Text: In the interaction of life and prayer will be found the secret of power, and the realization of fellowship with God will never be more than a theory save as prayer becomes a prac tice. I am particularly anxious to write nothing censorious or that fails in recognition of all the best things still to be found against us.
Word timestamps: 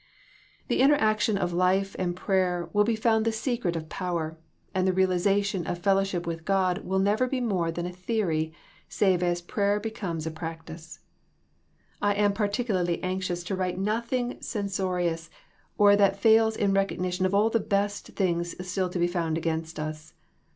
In 0.61 0.65
the 0.69 0.81
interaction 0.81 1.37
of 1.37 1.53
life 1.53 1.95
and 1.99 2.15
prayer 2.15 2.67
will 2.73 2.83
be 2.83 2.95
found 2.95 3.23
the 3.23 3.31
secret 3.31 3.75
of 3.75 3.87
power, 3.87 4.35
and 4.73 4.87
the 4.87 4.93
realization 4.93 5.67
of 5.67 5.77
fellowship 5.77 6.25
with 6.25 6.43
God 6.43 6.79
will 6.79 6.97
never 6.97 7.27
be 7.27 7.39
more 7.39 7.69
than 7.71 7.85
a 7.85 7.91
theory 7.93 8.51
save 8.89 9.21
as 9.21 9.43
prayer 9.43 9.79
becomes 9.79 10.25
a 10.25 10.31
prac 10.31 10.65
tice. 10.65 11.01
I 12.01 12.15
am 12.15 12.33
particularly 12.33 12.99
anxious 13.03 13.43
to 13.43 13.55
write 13.55 13.77
nothing 13.77 14.37
censorious 14.41 15.29
or 15.77 15.95
that 15.95 16.19
fails 16.19 16.55
in 16.57 16.73
recognition 16.73 17.27
of 17.27 17.35
all 17.35 17.51
the 17.51 17.59
best 17.59 18.07
things 18.15 18.55
still 18.67 18.89
to 18.89 18.97
be 18.97 19.05
found 19.05 19.37
against 19.37 19.79
us. 19.79 20.13